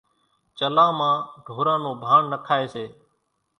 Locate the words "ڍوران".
1.45-1.79